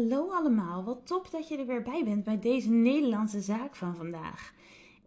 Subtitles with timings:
[0.00, 3.96] Hallo allemaal, wat top dat je er weer bij bent bij deze Nederlandse zaak van
[3.96, 4.54] vandaag.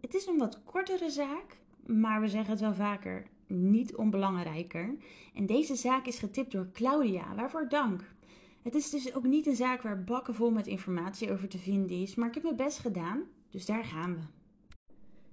[0.00, 4.96] Het is een wat kortere zaak, maar we zeggen het wel vaker, niet onbelangrijker.
[5.34, 8.14] En deze zaak is getipt door Claudia, waarvoor dank.
[8.62, 12.00] Het is dus ook niet een zaak waar bakken vol met informatie over te vinden
[12.00, 14.20] is, maar ik heb mijn best gedaan, dus daar gaan we.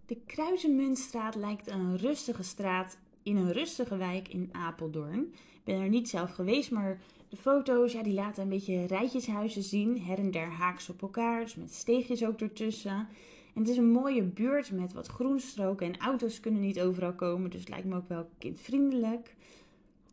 [0.06, 5.34] De Kruisenmuntstraat lijkt een rustige straat in een rustige wijk in Apeldoorn.
[5.34, 9.64] Ik ben er niet zelf geweest, maar de foto's ja, die laten een beetje rijtjeshuizen
[9.64, 10.02] zien.
[10.02, 13.08] Her en der haaks op elkaar, dus met steegjes ook ertussen.
[13.54, 17.50] En het is een mooie buurt met wat groenstroken en auto's kunnen niet overal komen.
[17.50, 19.36] Dus het lijkt me ook wel kindvriendelijk.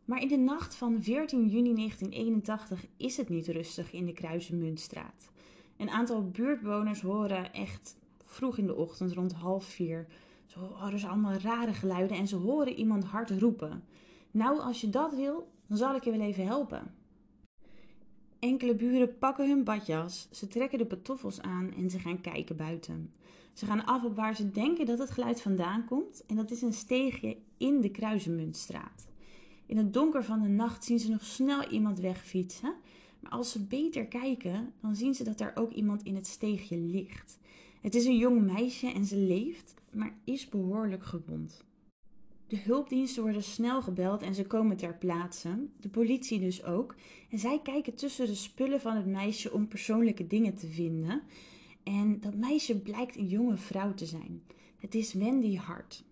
[0.05, 5.29] Maar in de nacht van 14 juni 1981 is het niet rustig in de Kruisenmuntstraat.
[5.77, 10.07] Een aantal buurtbewoners horen echt vroeg in de ochtend, rond half vier,
[10.49, 13.83] zo horen ze allemaal rare geluiden en ze horen iemand hard roepen.
[14.31, 16.93] Nou, als je dat wil, dan zal ik je wel even helpen.
[18.39, 23.13] Enkele buren pakken hun badjas, ze trekken de pantoffels aan en ze gaan kijken buiten.
[23.53, 26.61] Ze gaan af op waar ze denken dat het geluid vandaan komt en dat is
[26.61, 29.07] een steegje in de Kruisenmuntstraat.
[29.65, 32.75] In het donker van de nacht zien ze nog snel iemand wegfietsen,
[33.19, 36.77] maar als ze beter kijken, dan zien ze dat er ook iemand in het steegje
[36.77, 37.39] ligt.
[37.81, 41.63] Het is een jong meisje en ze leeft, maar is behoorlijk gewond.
[42.47, 45.67] De hulpdiensten worden snel gebeld en ze komen ter plaatse.
[45.79, 46.95] De politie dus ook.
[47.29, 51.21] En zij kijken tussen de spullen van het meisje om persoonlijke dingen te vinden.
[51.83, 54.41] En dat meisje blijkt een jonge vrouw te zijn.
[54.77, 56.03] Het is Wendy Hart.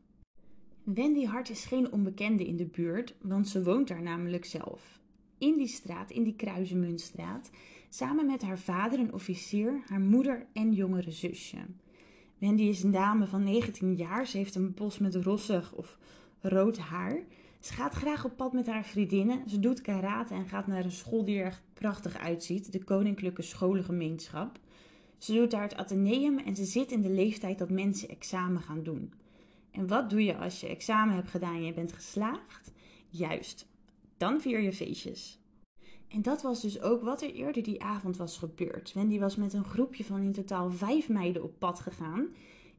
[0.84, 5.00] Wendy Hart is geen onbekende in de buurt, want ze woont daar namelijk zelf.
[5.38, 7.50] In die straat, in die Kruisenmuntstraat,
[7.90, 11.58] samen met haar vader, een officier, haar moeder en jongere zusje.
[12.38, 14.28] Wendy is een dame van 19 jaar.
[14.28, 15.98] Ze heeft een bos met rossig of
[16.42, 17.24] rood haar.
[17.60, 19.50] Ze gaat graag op pad met haar vriendinnen.
[19.50, 23.42] Ze doet karate en gaat naar een school die er echt prachtig uitziet, de Koninklijke
[23.42, 24.60] Scholengemeenschap.
[25.18, 28.84] Ze doet daar het ateneum en ze zit in de leeftijd dat mensen examen gaan
[28.84, 29.14] doen.
[29.72, 32.72] En wat doe je als je examen hebt gedaan en je bent geslaagd?
[33.10, 33.68] Juist,
[34.18, 35.40] dan vier je feestjes.
[36.08, 38.94] En dat was dus ook wat er eerder die avond was gebeurd.
[38.94, 42.28] Wendy was met een groepje van in totaal vijf meiden op pad gegaan.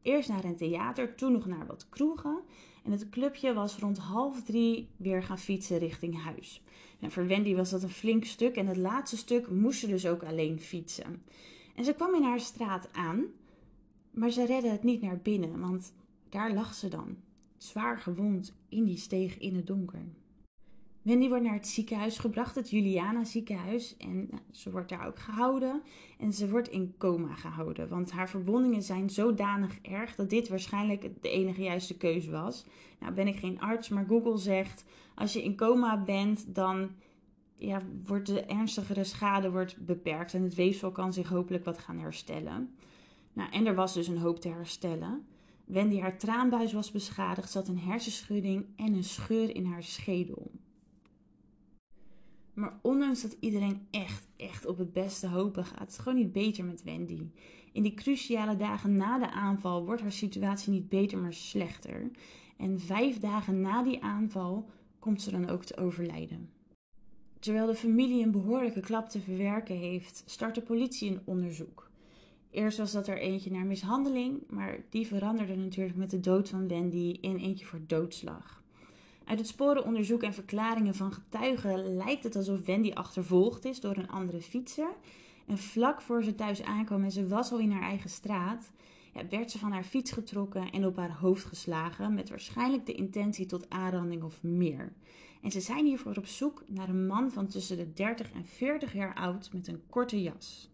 [0.03, 2.41] Eerst naar een theater, toen nog naar wat kroegen.
[2.85, 6.63] En het clubje was rond half drie weer gaan fietsen richting huis.
[7.01, 10.07] En voor Wendy was dat een flink stuk en het laatste stuk moest ze dus
[10.07, 11.23] ook alleen fietsen.
[11.75, 13.25] En ze kwam in haar straat aan,
[14.11, 15.93] maar ze redde het niet naar binnen, want
[16.29, 17.17] daar lag ze dan,
[17.57, 20.05] zwaar gewond in die steeg in het donker.
[21.03, 23.97] Wendy wordt naar het ziekenhuis gebracht, het Juliana ziekenhuis.
[23.97, 25.83] En nou, ze wordt daar ook gehouden.
[26.19, 27.89] En ze wordt in coma gehouden.
[27.89, 32.67] Want haar verwondingen zijn zodanig erg dat dit waarschijnlijk de enige juiste keuze was.
[33.01, 34.85] Nou ben ik geen arts, maar Google zegt...
[35.15, 36.91] als je in coma bent, dan
[37.55, 40.35] ja, wordt de ernstigere schade wordt beperkt.
[40.35, 42.75] En het weefsel kan zich hopelijk wat gaan herstellen.
[43.33, 45.27] Nou, en er was dus een hoop te herstellen.
[45.65, 47.55] Wendy, haar traanbuis was beschadigd.
[47.55, 50.51] Had een hersenschudding en een scheur in haar schedel.
[52.59, 56.65] Maar ondanks dat iedereen echt, echt op het beste hopen gaat, het gewoon niet beter
[56.65, 57.23] met Wendy.
[57.73, 62.11] In die cruciale dagen na de aanval wordt haar situatie niet beter, maar slechter.
[62.57, 66.51] En vijf dagen na die aanval komt ze dan ook te overlijden.
[67.39, 71.91] Terwijl de familie een behoorlijke klap te verwerken heeft, start de politie een onderzoek.
[72.51, 76.69] Eerst was dat er eentje naar mishandeling, maar die veranderde natuurlijk met de dood van
[76.69, 78.58] Wendy in eentje voor doodslag.
[79.29, 84.11] Uit het sporenonderzoek en verklaringen van getuigen lijkt het alsof Wendy achtervolgd is door een
[84.11, 84.91] andere fietser.
[85.47, 88.71] En vlak voor ze thuis aankwam en ze was al in haar eigen straat,
[89.15, 92.93] ja, werd ze van haar fiets getrokken en op haar hoofd geslagen, met waarschijnlijk de
[92.93, 94.93] intentie tot aanranding of meer.
[95.43, 98.93] En ze zijn hiervoor op zoek naar een man van tussen de 30 en 40
[98.93, 100.71] jaar oud met een korte jas.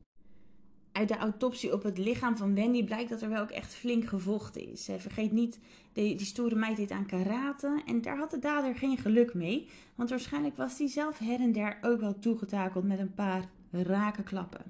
[0.95, 4.05] Uit de autopsie op het lichaam van Wendy blijkt dat er wel ook echt flink
[4.05, 4.89] gevochten is.
[4.97, 5.59] Vergeet niet,
[5.93, 9.69] die, die stoere meid deed aan karate en daar had de dader geen geluk mee.
[9.95, 14.23] Want waarschijnlijk was hij zelf her en der ook wel toegetakeld met een paar rake
[14.23, 14.63] klappen.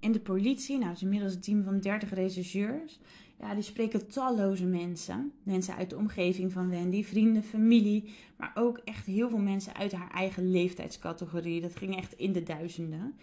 [0.00, 2.98] En de politie, nou het is inmiddels een team van 30 rechercheurs,
[3.38, 5.32] ja, die spreken talloze mensen.
[5.42, 9.92] Mensen uit de omgeving van Wendy, vrienden, familie, maar ook echt heel veel mensen uit
[9.92, 11.60] haar eigen leeftijdscategorie.
[11.60, 13.14] Dat ging echt in de duizenden.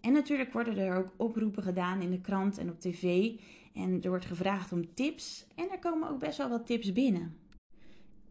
[0.00, 3.32] En natuurlijk worden er ook oproepen gedaan in de krant en op tv.
[3.74, 5.46] En er wordt gevraagd om tips.
[5.54, 7.36] En er komen ook best wel wat tips binnen.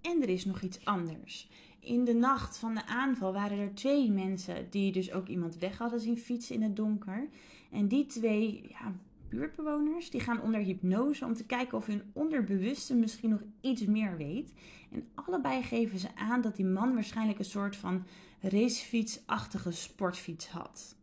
[0.02, 1.50] En er is nog iets anders.
[1.80, 5.78] In de nacht van de aanval waren er twee mensen die dus ook iemand weg
[5.78, 7.30] hadden zien fietsen in het donker.
[7.72, 8.94] En die twee ja,
[9.30, 14.18] buurtbewoners die gaan onder hypnose om te kijken of hun onderbewuste misschien nog iets meer
[14.18, 14.54] weet.
[14.92, 18.06] En allebei geven ze aan dat die man waarschijnlijk een soort van
[18.40, 20.98] racefietsachtige sportfiets had.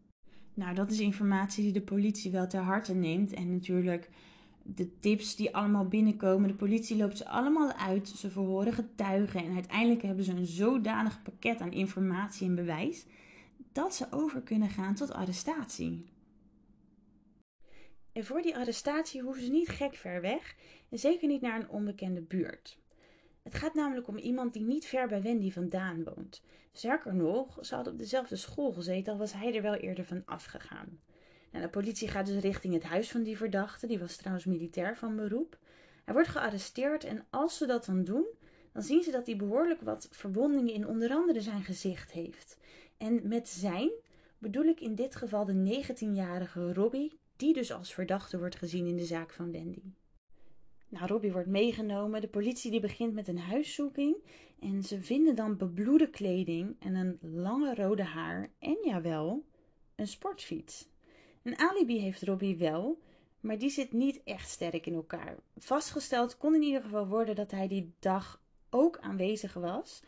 [0.57, 3.33] Nou, dat is informatie die de politie wel ter harte neemt.
[3.33, 4.11] En natuurlijk
[4.63, 6.49] de tips die allemaal binnenkomen.
[6.49, 8.09] De politie loopt ze allemaal uit.
[8.09, 9.45] Ze verhoren getuigen.
[9.45, 13.07] En uiteindelijk hebben ze een zodanig pakket aan informatie en bewijs.
[13.73, 16.05] dat ze over kunnen gaan tot arrestatie.
[18.13, 20.57] En voor die arrestatie hoeven ze niet gek ver weg.
[20.91, 22.79] En zeker niet naar een onbekende buurt.
[23.47, 26.43] Het gaat namelijk om iemand die niet ver bij Wendy vandaan woont.
[26.73, 30.23] Sterker nog, ze had op dezelfde school gezeten, al was hij er wel eerder van
[30.25, 31.01] afgegaan.
[31.51, 34.97] Nou, de politie gaat dus richting het huis van die verdachte, die was trouwens militair
[34.97, 35.59] van beroep.
[36.05, 38.27] Hij wordt gearresteerd en als ze dat dan doen,
[38.73, 42.57] dan zien ze dat hij behoorlijk wat verwondingen in onder andere zijn gezicht heeft.
[42.97, 43.91] En met zijn
[44.39, 48.97] bedoel ik in dit geval de 19-jarige Robbie, die dus als verdachte wordt gezien in
[48.97, 49.93] de zaak van Wendy.
[50.89, 52.21] Nou, Robbie wordt meegenomen.
[52.21, 54.17] De politie die begint met een huiszoeking.
[54.59, 58.51] En ze vinden dan bebloede kleding en een lange rode haar.
[58.59, 59.45] En jawel,
[59.95, 60.89] een sportfiets.
[61.43, 62.99] Een alibi heeft Robbie wel,
[63.41, 65.37] maar die zit niet echt sterk in elkaar.
[65.57, 70.03] Vastgesteld kon in ieder geval worden dat hij die dag ook aanwezig was.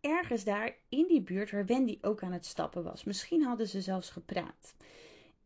[0.00, 3.04] Ergens daar in die buurt waar Wendy ook aan het stappen was.
[3.04, 4.74] Misschien hadden ze zelfs gepraat.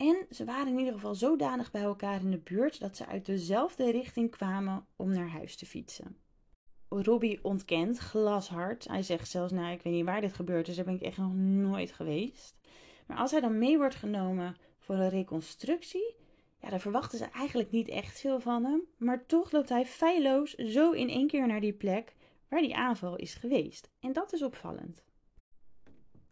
[0.01, 3.27] En ze waren in ieder geval zodanig bij elkaar in de buurt dat ze uit
[3.27, 6.17] dezelfde richting kwamen om naar huis te fietsen.
[6.89, 8.89] Robbie ontkent, glashard.
[8.89, 11.17] Hij zegt zelfs, nou ik weet niet waar dit gebeurd is, daar ben ik echt
[11.17, 12.59] nog nooit geweest.
[13.07, 16.15] Maar als hij dan mee wordt genomen voor een reconstructie,
[16.61, 18.83] ja, dan verwachten ze eigenlijk niet echt veel van hem.
[18.97, 22.17] Maar toch loopt hij feilloos zo in één keer naar die plek
[22.49, 23.91] waar die aanval is geweest.
[24.01, 25.05] En dat is opvallend.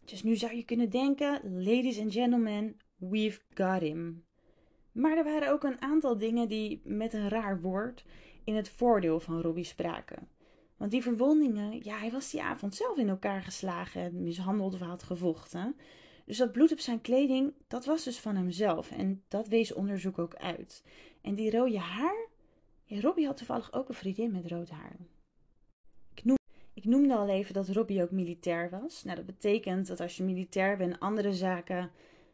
[0.05, 4.25] Dus nu zou je kunnen denken, ladies and gentlemen, We've got him.
[4.91, 8.05] Maar er waren ook een aantal dingen die met een raar woord
[8.43, 10.27] in het voordeel van Robbie spraken.
[10.77, 15.03] Want die verwondingen, ja, hij was die avond zelf in elkaar geslagen, mishandeld of had
[15.03, 15.75] gevochten.
[16.25, 18.91] Dus dat bloed op zijn kleding, dat was dus van hemzelf.
[18.91, 20.83] En dat wees onderzoek ook uit.
[21.21, 22.27] En die rode haar,
[22.83, 24.95] ja, Robbie had toevallig ook een vriendin met rood haar.
[26.13, 26.37] Ik, noem,
[26.73, 29.03] ik noemde al even dat Robbie ook militair was.
[29.03, 31.91] Nou, dat betekent dat als je militair bent, andere zaken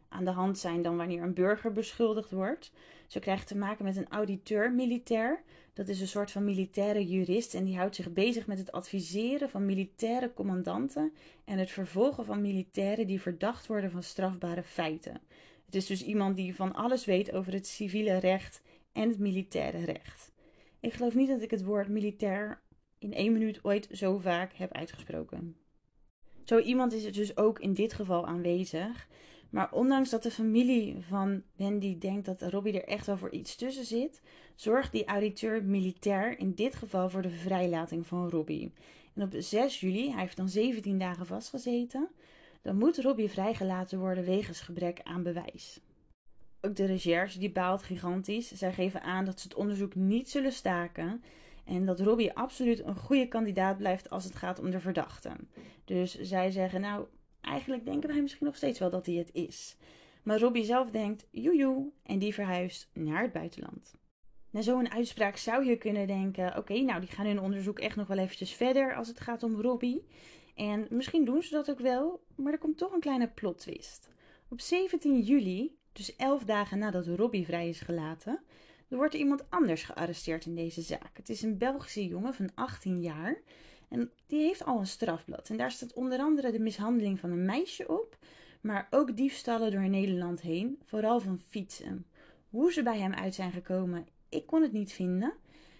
[0.09, 2.71] aan de hand zijn dan wanneer een burger beschuldigd wordt.
[3.07, 5.43] Zo krijg je te maken met een auditeur militair.
[5.73, 9.49] Dat is een soort van militaire jurist en die houdt zich bezig met het adviseren
[9.49, 11.13] van militaire commandanten
[11.45, 15.21] en het vervolgen van militairen die verdacht worden van strafbare feiten.
[15.65, 18.61] Het is dus iemand die van alles weet over het civiele recht
[18.91, 20.31] en het militaire recht.
[20.79, 22.61] Ik geloof niet dat ik het woord militair
[22.99, 25.55] in één minuut ooit zo vaak heb uitgesproken.
[26.43, 29.07] Zo iemand is dus ook in dit geval aanwezig.
[29.49, 33.55] Maar ondanks dat de familie van Wendy denkt dat Robbie er echt wel voor iets
[33.55, 34.21] tussen zit,
[34.55, 38.73] zorgt die auditeur militair in dit geval voor de vrijlating van Robbie.
[39.13, 42.07] En op 6 juli, hij heeft dan 17 dagen vastgezeten,
[42.61, 45.79] dan moet Robbie vrijgelaten worden wegens gebrek aan bewijs.
[46.61, 48.51] Ook de recherche die baalt gigantisch.
[48.51, 51.23] Zij geven aan dat ze het onderzoek niet zullen staken
[51.65, 55.29] en dat Robbie absoluut een goede kandidaat blijft als het gaat om de verdachte.
[55.85, 57.05] Dus zij zeggen, nou,
[57.45, 59.75] Eigenlijk denken wij misschien nog steeds wel dat hij het is.
[60.23, 63.95] Maar Robbie zelf denkt, joejoe, en die verhuist naar het buitenland.
[64.49, 68.07] Na zo'n uitspraak zou je kunnen denken, oké, nou die gaan hun onderzoek echt nog
[68.07, 70.07] wel eventjes verder als het gaat om Robbie.
[70.55, 74.09] En misschien doen ze dat ook wel, maar er komt toch een kleine plot twist.
[74.49, 78.39] Op 17 juli, dus 11 dagen nadat Robbie vrij is gelaten,
[78.87, 81.17] wordt er iemand anders gearresteerd in deze zaak.
[81.17, 83.41] Het is een Belgische jongen van 18 jaar
[83.89, 85.49] en die heeft al een strafblad.
[85.49, 88.17] En daar staat onder andere de mishandeling van een meisje op.
[88.61, 90.79] Maar ook diefstallen door Nederland heen.
[90.85, 92.05] Vooral van fietsen.
[92.49, 95.33] Hoe ze bij hem uit zijn gekomen, ik kon het niet vinden.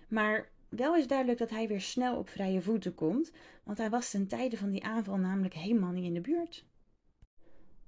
[0.07, 3.31] Maar wel is duidelijk dat hij weer snel op vrije voeten komt.
[3.63, 6.65] Want hij was ten tijde van die aanval namelijk helemaal niet in de buurt.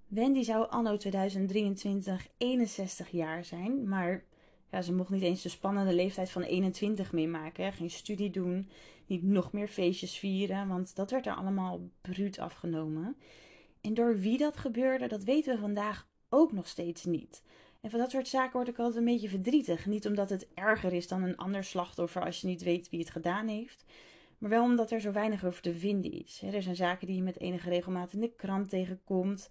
[0.07, 4.23] Wendy zou anno 2023 61 jaar zijn, maar
[4.71, 7.73] ja, ze mocht niet eens de spannende leeftijd van 21 meemaken.
[7.73, 8.69] Geen studie doen,
[9.05, 13.15] niet nog meer feestjes vieren, want dat werd er allemaal bruut afgenomen.
[13.81, 17.43] En door wie dat gebeurde, dat weten we vandaag ook nog steeds niet.
[17.81, 19.85] En van dat soort zaken word ik altijd een beetje verdrietig.
[19.85, 23.09] Niet omdat het erger is dan een ander slachtoffer als je niet weet wie het
[23.09, 23.85] gedaan heeft.
[24.37, 26.41] Maar wel omdat er zo weinig over te vinden is.
[26.41, 29.49] Er zijn zaken die je met enige regelmaat in de krant tegenkomt.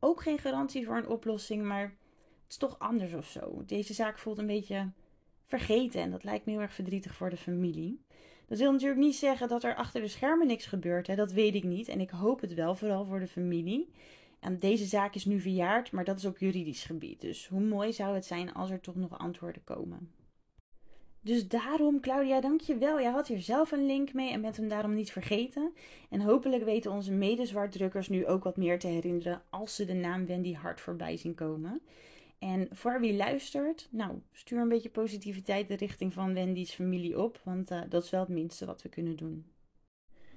[0.00, 1.96] Ook geen garantie voor een oplossing, maar
[2.48, 3.62] het is toch anders of zo.
[3.66, 4.90] Deze zaak voelt een beetje
[5.44, 8.00] vergeten en dat lijkt me heel erg verdrietig voor de familie.
[8.46, 11.06] Dat wil natuurlijk niet zeggen dat er achter de schermen niks gebeurt.
[11.06, 11.14] Hè?
[11.14, 11.88] Dat weet ik niet.
[11.88, 13.90] En ik hoop het wel, vooral voor de familie.
[14.40, 17.20] En deze zaak is nu verjaard, maar dat is ook juridisch gebied.
[17.20, 20.10] Dus hoe mooi zou het zijn als er toch nog antwoorden komen.
[21.20, 23.00] Dus daarom, Claudia, dank je wel.
[23.00, 25.72] Jij had hier zelf een link mee en bent hem daarom niet vergeten.
[26.10, 30.26] En hopelijk weten onze medezwartdrukkers nu ook wat meer te herinneren als ze de naam
[30.26, 31.80] Wendy Hart voorbij zien komen.
[32.38, 37.40] En voor wie luistert, nou, stuur een beetje positiviteit de richting van Wendy's familie op,
[37.44, 39.46] want uh, dat is wel het minste wat we kunnen doen.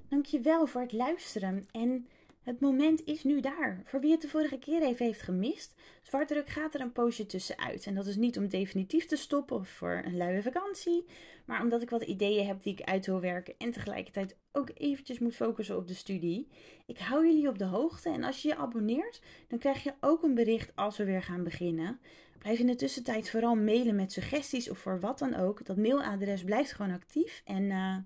[0.07, 2.07] Dankjewel voor het luisteren en
[2.43, 3.81] het moment is nu daar.
[3.85, 7.85] Voor wie het de vorige keer even heeft gemist, Zwartdruk gaat er een poosje tussenuit.
[7.85, 11.05] En dat is niet om definitief te stoppen of voor een luie vakantie,
[11.45, 15.19] maar omdat ik wat ideeën heb die ik uit wil werken en tegelijkertijd ook eventjes
[15.19, 16.47] moet focussen op de studie.
[16.85, 20.23] Ik hou jullie op de hoogte en als je je abonneert, dan krijg je ook
[20.23, 21.99] een bericht als we weer gaan beginnen.
[22.37, 25.65] Blijf in de tussentijd vooral mailen met suggesties of voor wat dan ook.
[25.65, 27.97] Dat mailadres blijft gewoon actief en uh,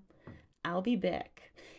[0.72, 1.35] I'll be back.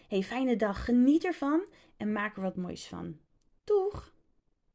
[0.08, 3.18] Hey, fijne dag, geniet ervan en maak er wat moois van.
[3.64, 4.14] Doeg!